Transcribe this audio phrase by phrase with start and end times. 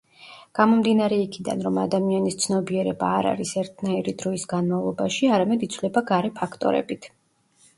[0.59, 7.11] გამომდინარე იქიდან, რომ ადამიანის ცნობიერება არ არის ერთნაირი დროის განმავლობაში, არამედ იცვლება გარე ფაქტორებით.